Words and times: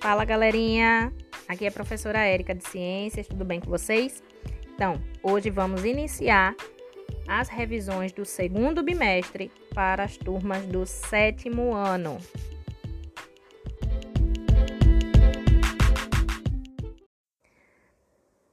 Fala 0.00 0.24
galerinha, 0.24 1.12
aqui 1.48 1.64
é 1.64 1.68
a 1.68 1.72
professora 1.72 2.18
Érica 2.18 2.54
de 2.54 2.68
Ciências, 2.68 3.26
tudo 3.26 3.44
bem 3.44 3.60
com 3.60 3.70
vocês? 3.70 4.22
Então, 4.74 5.00
hoje 5.22 5.48
vamos 5.48 5.84
iniciar 5.84 6.54
as 7.26 7.48
revisões 7.48 8.12
do 8.12 8.24
segundo 8.24 8.82
bimestre 8.82 9.50
para 9.74 10.04
as 10.04 10.16
turmas 10.16 10.64
do 10.66 10.84
sétimo 10.84 11.74
ano. 11.74 12.18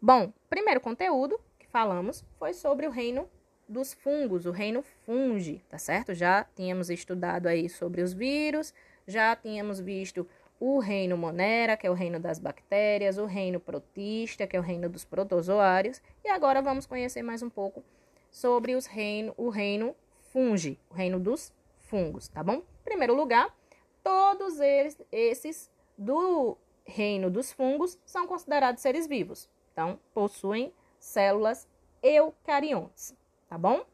Bom, 0.01 0.33
primeiro 0.50 0.79
conteúdo 0.79 1.39
que 1.60 1.68
falamos 1.68 2.25
foi 2.39 2.54
sobre 2.54 2.87
o 2.87 2.89
reino 2.89 3.28
dos 3.68 3.93
fungos, 3.93 4.46
o 4.46 4.51
reino 4.51 4.82
fungi, 5.05 5.61
tá 5.69 5.78
certo? 5.78 6.14
Já 6.14 6.46
tínhamos 6.55 6.89
estudado 6.89 7.47
aí 7.47 7.69
sobre 7.69 8.01
os 8.01 8.14
vírus, 8.14 8.73
já 9.07 9.36
tínhamos 9.36 9.79
visto 9.79 10.28
o 10.65 10.79
reino 10.79 11.17
Monera, 11.17 11.75
que 11.75 11.85
é 11.85 11.91
o 11.91 11.93
reino 11.93 12.21
das 12.21 12.39
bactérias, 12.39 13.17
o 13.17 13.25
reino 13.25 13.59
protista, 13.59 14.47
que 14.47 14.55
é 14.55 14.59
o 14.61 14.63
reino 14.63 14.87
dos 14.87 15.03
protozoários, 15.03 16.01
e 16.23 16.29
agora 16.29 16.61
vamos 16.61 16.86
conhecer 16.86 17.21
mais 17.21 17.43
um 17.43 17.49
pouco 17.49 17.83
sobre 18.31 18.73
os 18.73 18.86
reino, 18.86 19.33
o 19.36 19.49
reino 19.49 19.93
fungi, 20.31 20.79
o 20.89 20.93
reino 20.93 21.19
dos 21.19 21.53
fungos, 21.79 22.29
tá 22.29 22.41
bom? 22.41 22.53
Em 22.53 22.83
primeiro 22.86 23.13
lugar, 23.13 23.53
todos 24.01 24.61
eles, 24.61 24.97
esses 25.11 25.69
do 25.97 26.57
reino 26.86 27.29
dos 27.29 27.51
fungos 27.51 28.00
são 28.05 28.25
considerados 28.25 28.81
seres 28.81 29.05
vivos, 29.05 29.50
então 29.73 30.00
possuem 30.14 30.73
células 30.97 31.67
eucariontes, 32.02 33.14
tá 33.50 33.58
bom? 33.58 33.86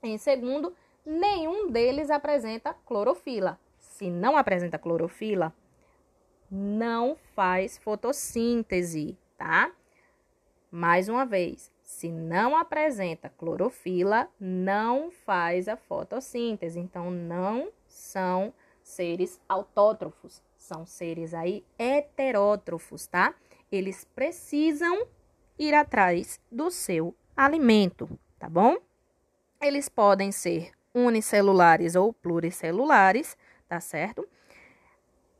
Em 0.00 0.16
segundo, 0.18 0.72
nenhum 1.04 1.68
deles 1.68 2.10
apresenta 2.10 2.74
clorofila. 2.86 3.58
Se 3.80 4.08
não 4.08 4.36
apresenta 4.36 4.78
clorofila, 4.78 5.52
não 6.50 7.16
faz 7.34 7.78
fotossíntese, 7.78 9.16
tá? 9.36 9.72
Mais 10.70 11.08
uma 11.08 11.24
vez, 11.24 11.70
se 11.82 12.10
não 12.10 12.56
apresenta 12.56 13.28
clorofila, 13.28 14.28
não 14.38 15.10
faz 15.10 15.68
a 15.68 15.76
fotossíntese. 15.76 16.78
Então, 16.78 17.10
não 17.10 17.70
são 17.86 18.52
seres 18.82 19.40
autótrofos, 19.48 20.42
são 20.56 20.84
seres 20.84 21.32
aí 21.32 21.64
heterótrofos, 21.78 23.06
tá? 23.06 23.34
Eles 23.70 24.04
precisam 24.04 25.06
ir 25.58 25.74
atrás 25.74 26.40
do 26.50 26.70
seu 26.70 27.14
alimento, 27.36 28.08
tá 28.38 28.48
bom? 28.48 28.76
Eles 29.60 29.88
podem 29.88 30.30
ser 30.30 30.72
unicelulares 30.94 31.94
ou 31.94 32.12
pluricelulares, 32.12 33.36
tá 33.68 33.80
certo? 33.80 34.26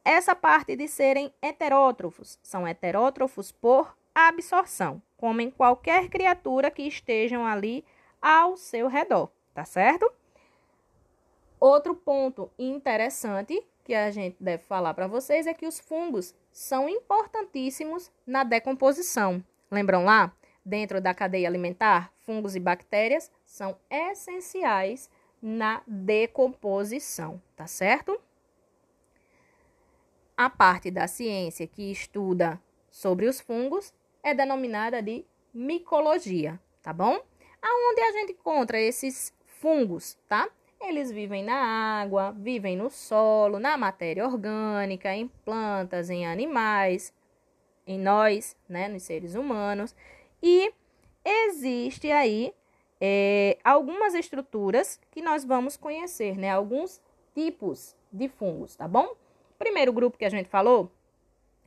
Essa 0.08 0.36
parte 0.36 0.76
de 0.76 0.86
serem 0.86 1.34
heterótrofos, 1.42 2.38
são 2.40 2.64
heterótrofos 2.64 3.50
por 3.50 3.98
absorção, 4.14 5.02
comem 5.16 5.50
qualquer 5.50 6.08
criatura 6.08 6.70
que 6.70 6.84
estejam 6.84 7.44
ali 7.44 7.84
ao 8.22 8.56
seu 8.56 8.86
redor, 8.86 9.28
tá 9.52 9.64
certo? 9.64 10.08
Outro 11.58 11.92
ponto 11.92 12.48
interessante 12.56 13.60
que 13.82 13.94
a 13.94 14.12
gente 14.12 14.36
deve 14.38 14.62
falar 14.62 14.94
para 14.94 15.08
vocês 15.08 15.44
é 15.44 15.52
que 15.52 15.66
os 15.66 15.80
fungos 15.80 16.36
são 16.52 16.88
importantíssimos 16.88 18.12
na 18.24 18.44
decomposição. 18.44 19.42
Lembram 19.68 20.04
lá? 20.04 20.32
Dentro 20.64 21.00
da 21.00 21.12
cadeia 21.14 21.48
alimentar, 21.48 22.12
fungos 22.20 22.54
e 22.54 22.60
bactérias 22.60 23.28
são 23.44 23.76
essenciais 23.90 25.10
na 25.42 25.82
decomposição, 25.84 27.42
tá 27.56 27.66
certo? 27.66 28.20
A 30.36 30.50
parte 30.50 30.90
da 30.90 31.08
ciência 31.08 31.66
que 31.66 31.90
estuda 31.90 32.60
sobre 32.90 33.26
os 33.26 33.40
fungos 33.40 33.94
é 34.22 34.34
denominada 34.34 35.00
de 35.00 35.24
micologia, 35.54 36.60
tá 36.82 36.92
bom? 36.92 37.18
Aonde 37.62 38.00
a 38.02 38.12
gente 38.12 38.32
encontra 38.32 38.78
esses 38.78 39.32
fungos, 39.46 40.18
tá? 40.28 40.46
Eles 40.78 41.10
vivem 41.10 41.42
na 41.42 41.54
água, 41.54 42.32
vivem 42.32 42.76
no 42.76 42.90
solo, 42.90 43.58
na 43.58 43.78
matéria 43.78 44.26
orgânica, 44.26 45.14
em 45.14 45.26
plantas, 45.26 46.10
em 46.10 46.26
animais, 46.26 47.14
em 47.86 47.98
nós, 47.98 48.54
né, 48.68 48.88
nos 48.88 49.04
seres 49.04 49.34
humanos. 49.34 49.96
E 50.42 50.70
existe 51.24 52.10
aí 52.10 52.52
é, 53.00 53.56
algumas 53.64 54.12
estruturas 54.12 55.00
que 55.10 55.22
nós 55.22 55.46
vamos 55.46 55.78
conhecer, 55.78 56.36
né? 56.36 56.50
Alguns 56.50 57.00
tipos 57.34 57.96
de 58.12 58.28
fungos, 58.28 58.76
tá 58.76 58.86
bom? 58.86 59.16
Primeiro 59.58 59.92
grupo 59.92 60.18
que 60.18 60.24
a 60.24 60.30
gente 60.30 60.48
falou 60.48 60.90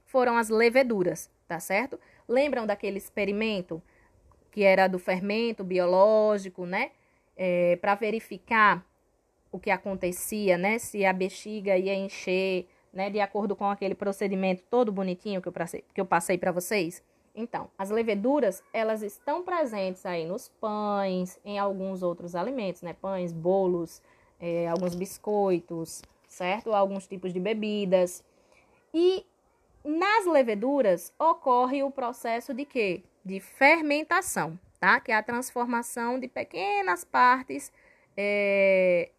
foram 0.05 0.38
as 0.38 0.50
leveduras, 0.50 1.29
tá 1.47 1.59
certo? 1.59 2.00
Lembram 2.27 2.66
daquele 2.66 2.97
experimento 2.97 3.81
que 4.51 4.63
era 4.63 4.88
do 4.88 5.00
fermento 5.00 5.63
biológico, 5.63 6.66
né? 6.66 6.91
É, 7.38 7.77
para 7.77 7.95
verificar 7.95 8.85
o 9.51 9.59
que 9.59 9.72
acontecia, 9.72 10.57
né? 10.57 10.79
Se 10.79 11.05
a 11.05 11.13
bexiga 11.13 11.77
ia 11.77 11.95
encher, 11.95 12.67
né? 12.91 13.09
De 13.09 13.19
acordo 13.19 13.55
com 13.55 13.66
aquele 13.66 13.95
procedimento 13.95 14.63
todo 14.69 14.91
bonitinho 14.91 15.41
que 15.41 15.47
eu 15.47 15.51
passei, 15.51 15.83
que 15.94 16.01
eu 16.01 16.06
passei 16.06 16.38
para 16.38 16.51
vocês. 16.51 17.03
Então, 17.35 17.69
as 17.77 17.89
leveduras, 17.89 18.63
elas 18.73 19.01
estão 19.01 19.44
presentes 19.44 20.06
aí 20.06 20.25
nos 20.25 20.50
pães, 20.50 21.39
em 21.45 21.57
alguns 21.57 22.03
outros 22.03 22.35
alimentos, 22.35 22.81
né? 22.81 22.94
Pães, 22.94 23.31
bolos, 23.31 24.01
é, 24.39 24.67
alguns 24.67 24.95
biscoitos, 24.95 26.01
certo? 26.39 26.73
Alguns 26.73 27.05
tipos 27.05 27.33
de 27.33 27.39
bebidas. 27.39 28.23
E 28.94 29.25
nas 29.83 30.25
leveduras 30.25 31.13
ocorre 31.19 31.83
o 31.83 31.91
processo 31.91 32.53
de 32.53 32.63
quê? 32.63 33.03
De 33.25 33.41
fermentação, 33.41 34.57
tá? 34.79 35.01
Que 35.01 35.11
é 35.11 35.16
a 35.16 35.23
transformação 35.23 36.17
de 36.17 36.29
pequenas 36.29 37.03
partes 37.03 37.73
é, 38.16 39.09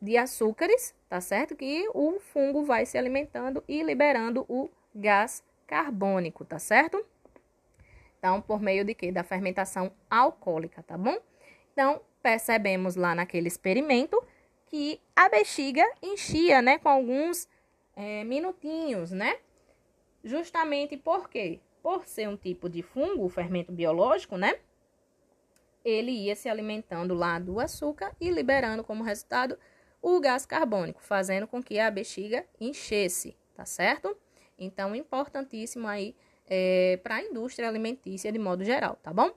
de 0.00 0.16
açúcares, 0.16 0.94
tá 1.10 1.20
certo? 1.20 1.54
Que 1.54 1.86
o 1.92 2.18
fungo 2.18 2.64
vai 2.64 2.86
se 2.86 2.96
alimentando 2.96 3.62
e 3.68 3.82
liberando 3.82 4.46
o 4.48 4.70
gás 4.94 5.44
carbônico, 5.66 6.42
tá 6.42 6.58
certo? 6.58 7.04
Então, 8.18 8.40
por 8.40 8.60
meio 8.60 8.82
de 8.82 8.94
quê? 8.94 9.12
Da 9.12 9.22
fermentação 9.22 9.92
alcoólica, 10.10 10.82
tá 10.82 10.96
bom? 10.96 11.18
Então, 11.72 12.00
percebemos 12.22 12.96
lá 12.96 13.14
naquele 13.14 13.46
experimento 13.46 14.20
que 14.68 15.00
a 15.16 15.28
bexiga 15.28 15.84
enchia, 16.02 16.62
né, 16.62 16.78
com 16.78 16.88
alguns 16.88 17.48
é, 17.96 18.22
minutinhos, 18.24 19.10
né? 19.10 19.38
Justamente 20.22 20.96
por 20.96 21.28
quê? 21.28 21.60
Por 21.82 22.06
ser 22.06 22.28
um 22.28 22.36
tipo 22.36 22.68
de 22.68 22.82
fungo, 22.82 23.28
fermento 23.28 23.72
biológico, 23.72 24.36
né? 24.36 24.58
Ele 25.84 26.10
ia 26.10 26.36
se 26.36 26.48
alimentando 26.48 27.14
lá 27.14 27.38
do 27.38 27.58
açúcar 27.58 28.14
e 28.20 28.30
liberando 28.30 28.84
como 28.84 29.02
resultado 29.02 29.58
o 30.02 30.20
gás 30.20 30.44
carbônico, 30.44 31.02
fazendo 31.02 31.46
com 31.46 31.62
que 31.62 31.78
a 31.78 31.90
bexiga 31.90 32.44
enchesse, 32.60 33.36
tá 33.54 33.64
certo? 33.64 34.16
Então, 34.58 34.94
importantíssimo 34.94 35.86
aí 35.86 36.14
é, 36.46 36.98
para 37.02 37.16
a 37.16 37.22
indústria 37.22 37.68
alimentícia 37.68 38.30
de 38.30 38.38
modo 38.38 38.64
geral, 38.64 38.96
tá 39.02 39.12
bom? 39.12 39.30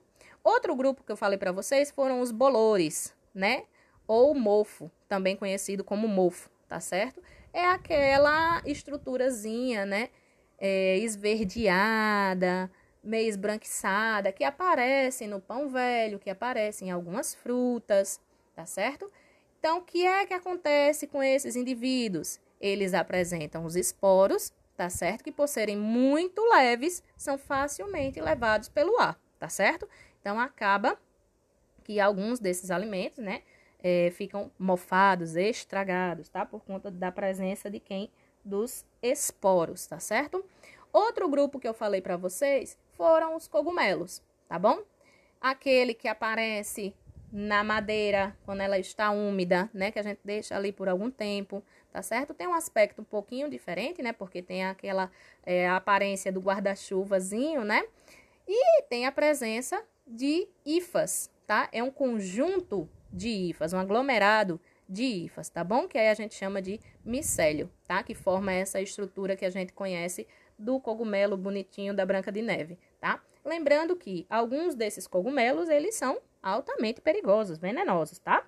Outro 0.44 0.76
grupo 0.76 1.04
que 1.04 1.12
eu 1.12 1.18
falei 1.18 1.38
para 1.38 1.52
vocês 1.52 1.92
foram 1.92 2.20
os 2.20 2.32
bolores, 2.32 3.16
né? 3.34 3.66
ou 4.12 4.36
mofo, 4.36 4.92
também 5.12 5.36
conhecido 5.36 5.84
como 5.84 6.08
mofo, 6.08 6.50
tá 6.70 6.80
certo? 6.80 7.22
É 7.52 7.66
aquela 7.66 8.62
estruturazinha, 8.66 9.86
né? 9.86 10.08
É, 10.58 11.00
esverdeada, 11.00 12.72
meio 13.04 13.28
esbranquiçada, 13.28 14.32
que 14.32 14.46
aparece 14.46 15.28
no 15.28 15.42
pão 15.42 15.68
velho, 15.68 16.18
que 16.18 16.30
aparece 16.30 16.86
em 16.86 16.92
algumas 16.92 17.36
frutas, 17.36 18.22
tá 18.56 18.66
certo? 18.66 19.12
Então, 19.60 19.80
o 19.80 19.82
que 19.82 20.06
é 20.06 20.26
que 20.26 20.34
acontece 20.34 21.06
com 21.08 21.22
esses 21.22 21.58
indivíduos? 21.58 22.40
Eles 22.62 22.94
apresentam 22.94 23.66
os 23.66 23.76
esporos, 23.76 24.54
tá 24.78 24.90
certo? 24.90 25.26
Que 25.26 25.32
por 25.32 25.50
serem 25.50 25.76
muito 25.76 26.42
leves, 26.54 27.04
são 27.18 27.38
facilmente 27.38 28.22
levados 28.22 28.70
pelo 28.70 28.98
ar, 28.98 29.20
tá 29.38 29.50
certo? 29.50 29.90
Então, 30.22 30.40
acaba 30.40 30.98
que 31.84 32.00
alguns 32.00 32.40
desses 32.40 32.72
alimentos, 32.72 33.22
né? 33.22 33.42
É, 33.84 34.12
ficam 34.12 34.52
mofados, 34.58 35.36
estragados, 35.36 36.30
tá? 36.30 36.46
Por 36.46 36.62
conta 36.64 36.92
da 36.92 37.12
presença 37.12 37.70
de 37.70 37.80
quem? 37.80 38.10
Dos 38.44 38.86
esporos, 39.02 39.86
tá 39.86 40.00
certo? 40.00 40.44
Outro 40.92 41.30
grupo 41.30 41.60
que 41.60 41.68
eu 41.68 41.74
falei 41.74 42.02
para 42.02 42.18
vocês 42.18 42.78
foram 42.98 43.36
os 43.36 43.48
cogumelos, 43.48 44.22
tá 44.48 44.60
bom? 44.60 44.82
Aquele 45.40 45.94
que 45.94 46.08
aparece 46.08 46.94
na 47.32 47.64
madeira 47.64 48.36
quando 48.46 48.62
ela 48.62 48.78
está 48.78 49.10
úmida, 49.10 49.70
né? 49.74 49.92
Que 49.92 50.00
a 50.00 50.04
gente 50.04 50.20
deixa 50.24 50.56
ali 50.56 50.72
por 50.72 50.90
algum 50.90 51.10
tempo, 51.10 51.64
tá 51.92 52.02
certo? 52.02 52.34
Tem 52.34 52.48
um 52.48 52.54
aspecto 52.54 53.02
um 53.02 53.06
pouquinho 53.06 53.50
diferente, 53.50 54.02
né? 54.02 54.12
Porque 54.12 54.42
tem 54.42 54.66
aquela 54.66 55.10
é, 55.44 55.70
aparência 55.70 56.32
do 56.32 56.42
guarda-chuvazinho, 56.42 57.64
né? 57.64 57.84
E 58.48 58.82
tem 58.84 59.06
a 59.06 59.12
presença 59.12 59.82
de 60.06 60.48
hifas, 60.66 61.32
tá? 61.48 61.70
É 61.72 61.82
um 61.82 61.92
conjunto 61.92 62.90
de 63.12 63.30
hifas, 63.30 63.74
um 63.74 63.80
aglomerado 63.80 64.60
de 64.88 65.04
hifas, 65.04 65.50
tá 65.50 65.64
bom? 65.64 65.88
Que 65.88 65.98
aí 65.98 66.10
a 66.10 66.14
gente 66.14 66.36
chama 66.36 66.62
de 66.62 66.80
micélio, 67.04 67.72
tá? 67.88 68.04
Que 68.04 68.14
forma 68.14 68.52
essa 68.52 68.82
estrutura 68.82 69.36
que 69.36 69.46
a 69.46 69.50
gente 69.50 69.74
conhece 69.74 70.28
do 70.58 70.80
cogumelo 70.80 71.38
bonitinho 71.38 71.94
da 71.94 72.06
Branca 72.06 72.32
de 72.32 72.42
Neve, 72.42 72.78
tá? 73.00 73.22
Lembrando 73.44 73.96
que 73.96 74.26
alguns 74.30 74.76
desses 74.76 75.08
cogumelos, 75.08 75.70
eles 75.70 75.96
são 75.96 76.20
altamente 76.42 77.02
perigosos, 77.02 77.58
venenosos, 77.58 78.20
tá? 78.20 78.46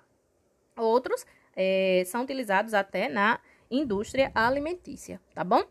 Outros 0.76 1.26
é, 1.56 2.02
são 2.06 2.22
utilizados 2.22 2.74
até 2.74 3.08
na 3.08 3.40
indústria 3.70 4.30
alimentícia, 4.34 5.20
tá 5.34 5.42
bom? 5.42 5.64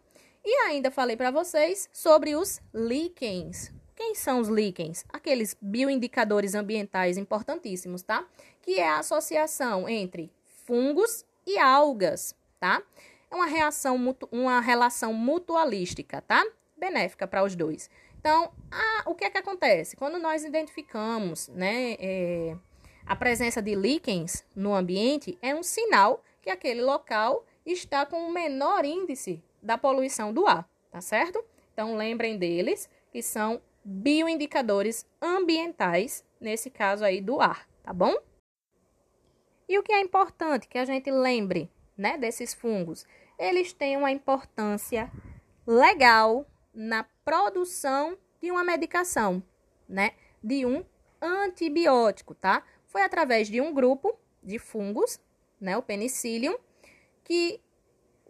E 0.44 0.54
ainda 0.68 0.92
falei 0.92 1.16
para 1.16 1.31
vocês 1.31 1.90
sobre 1.94 2.36
os 2.36 2.62
líquens. 2.74 3.74
Quem 3.95 4.16
são 4.16 4.40
os 4.40 4.48
líquens? 4.48 5.06
Aqueles 5.10 5.56
bioindicadores 5.62 6.56
ambientais 6.56 7.18
importantíssimos, 7.18 8.01
tá? 8.01 8.25
Que 8.62 8.80
é 8.80 8.88
a 8.88 9.00
associação 9.00 9.88
entre 9.88 10.31
fungos 10.66 11.25
e 11.45 11.57
algas, 11.60 12.36
tá? 12.60 12.81
É 13.30 13.36
uma 13.36 13.45
reação, 13.45 14.16
uma 14.31 14.60
relação 14.60 15.13
mutualística, 15.13 16.22
tá? 16.22 16.44
Benéfica 16.78 17.28
para 17.28 17.44
os 17.44 17.56
dois. 17.56 17.90
Então, 18.19 18.51
a, 18.72 19.10
o 19.10 19.16
que 19.16 19.25
é 19.25 19.30
que 19.30 19.38
acontece? 19.38 19.95
Quando 19.95 20.18
nós 20.18 20.45
identificamos, 20.45 21.50
né, 21.50 21.98
é, 22.00 22.56
a 23.06 23.16
presença 23.16 23.62
de 23.62 23.75
líquens 23.75 24.45
no 24.56 24.74
ambiente, 24.74 25.38
é 25.42 25.54
um 25.54 25.62
sinal 25.62 26.24
que 26.42 26.50
aquele 26.50 26.81
local 26.81 27.45
está 27.66 28.06
com 28.06 28.28
o 28.28 28.31
menor 28.31 28.86
índice 28.86 29.44
da 29.62 29.78
poluição 29.78 30.34
do 30.34 30.48
ar, 30.48 30.68
tá 30.92 31.01
certo? 31.01 31.44
Então, 31.74 31.95
lembrem 31.95 32.38
deles, 32.38 32.90
que 33.12 33.22
são 33.22 33.62
bioindicadores 33.83 35.06
ambientais, 35.21 36.25
nesse 36.39 36.69
caso 36.69 37.03
aí 37.03 37.21
do 37.21 37.41
ar, 37.41 37.68
tá 37.83 37.94
bom? 37.94 38.15
E 39.68 39.77
o 39.77 39.83
que 39.83 39.91
é 39.91 40.01
importante 40.01 40.68
que 40.68 40.77
a 40.77 40.85
gente 40.85 41.09
lembre, 41.09 41.71
né, 41.97 42.18
desses 42.18 42.53
fungos? 42.53 43.06
Eles 43.38 43.74
têm 43.74 43.97
uma 43.97 44.12
importância 44.12 45.12
legal 45.65 46.45
na 46.74 47.03
produção 47.25 48.18
de 48.41 48.51
uma 48.51 48.63
medicação, 48.63 49.41
né, 49.88 50.12
de 50.44 50.65
um 50.65 50.85
antibiótico, 51.21 52.35
tá? 52.35 52.63
Foi 52.85 53.01
através 53.01 53.47
de 53.47 53.62
um 53.62 53.74
grupo 53.74 54.18
de 54.41 54.59
fungos, 54.59 55.19
né, 55.59 55.77
o 55.77 55.81
penicillium, 55.81 56.57
que 57.24 57.62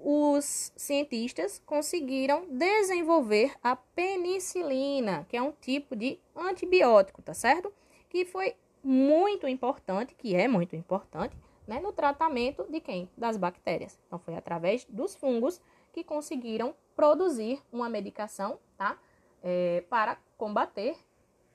os 0.05 0.73
cientistas 0.75 1.61
conseguiram 1.65 2.45
desenvolver 2.49 3.53
a 3.63 3.73
penicilina, 3.73 5.25
que 5.29 5.37
é 5.37 5.41
um 5.41 5.53
tipo 5.53 5.95
de 5.95 6.19
antibiótico, 6.35 7.21
tá 7.21 7.33
certo? 7.33 7.73
Que 8.09 8.25
foi 8.25 8.53
muito 8.83 9.47
importante, 9.47 10.13
que 10.13 10.35
é 10.35 10.45
muito 10.45 10.75
importante, 10.75 11.37
né, 11.65 11.79
no 11.79 11.93
tratamento 11.93 12.65
de 12.69 12.81
quem? 12.81 13.09
Das 13.17 13.37
bactérias. 13.37 13.97
Então, 14.05 14.19
foi 14.19 14.35
através 14.35 14.83
dos 14.89 15.15
fungos 15.15 15.61
que 15.93 16.03
conseguiram 16.03 16.75
produzir 16.97 17.61
uma 17.71 17.87
medicação, 17.87 18.59
tá? 18.77 18.99
É, 19.41 19.85
para 19.89 20.17
combater 20.37 20.97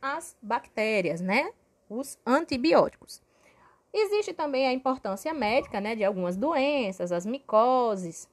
as 0.01 0.35
bactérias, 0.41 1.21
né? 1.21 1.53
Os 1.91 2.19
antibióticos. 2.25 3.21
Existe 3.93 4.33
também 4.33 4.67
a 4.67 4.73
importância 4.73 5.35
médica, 5.35 5.81
né, 5.81 5.95
de 5.95 6.05
algumas 6.05 6.35
doenças, 6.37 7.13
as 7.13 7.27
micoses. 7.27 8.29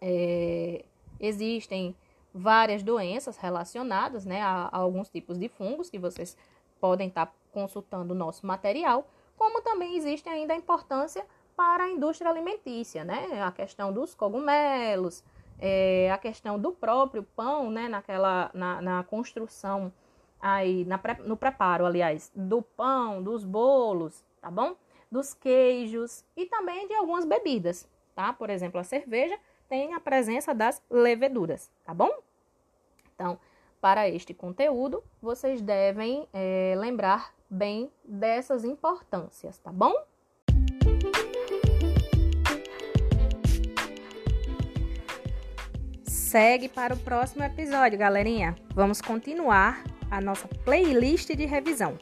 É, 0.00 0.84
existem 1.18 1.94
várias 2.32 2.82
doenças 2.82 3.36
relacionadas, 3.38 4.26
né, 4.26 4.42
a, 4.42 4.68
a 4.70 4.76
alguns 4.78 5.08
tipos 5.08 5.38
de 5.38 5.48
fungos 5.48 5.88
que 5.88 5.98
vocês 5.98 6.36
podem 6.80 7.08
estar 7.08 7.26
tá 7.26 7.32
consultando 7.52 8.12
o 8.12 8.16
nosso 8.16 8.46
material, 8.46 9.08
como 9.36 9.62
também 9.62 9.96
existe 9.96 10.28
ainda 10.28 10.52
a 10.52 10.56
importância 10.56 11.24
para 11.56 11.84
a 11.84 11.90
indústria 11.90 12.30
alimentícia, 12.30 13.02
né? 13.02 13.42
A 13.42 13.50
questão 13.50 13.92
dos 13.92 14.14
cogumelos, 14.14 15.24
é, 15.58 16.10
a 16.12 16.18
questão 16.18 16.58
do 16.58 16.72
próprio 16.72 17.22
pão, 17.22 17.70
né? 17.70 17.88
Naquela, 17.88 18.50
na, 18.52 18.82
na 18.82 19.04
construção 19.04 19.92
aí, 20.40 20.84
na, 20.84 21.00
no 21.24 21.36
preparo, 21.36 21.86
aliás, 21.86 22.30
do 22.34 22.60
pão, 22.60 23.22
dos 23.22 23.44
bolos, 23.44 24.22
tá 24.40 24.50
bom? 24.50 24.76
Dos 25.10 25.32
queijos 25.32 26.24
e 26.36 26.44
também 26.46 26.86
de 26.86 26.94
algumas 26.94 27.24
bebidas, 27.24 27.88
tá? 28.14 28.32
Por 28.32 28.50
exemplo, 28.50 28.78
a 28.78 28.84
cerveja 28.84 29.38
tem 29.68 29.94
a 29.94 30.00
presença 30.00 30.54
das 30.54 30.82
leveduras, 30.90 31.70
tá 31.84 31.92
bom? 31.92 32.10
Então, 33.14 33.38
para 33.80 34.08
este 34.08 34.34
conteúdo, 34.34 35.02
vocês 35.20 35.60
devem 35.60 36.28
é, 36.32 36.74
lembrar 36.76 37.34
bem 37.48 37.90
dessas 38.04 38.64
importâncias, 38.64 39.58
tá 39.58 39.72
bom? 39.72 39.94
Segue 46.04 46.68
para 46.68 46.94
o 46.94 46.98
próximo 46.98 47.44
episódio, 47.44 47.98
galerinha. 47.98 48.56
Vamos 48.74 49.00
continuar 49.00 49.84
a 50.10 50.20
nossa 50.20 50.48
playlist 50.64 51.28
de 51.34 51.46
revisão. 51.46 51.96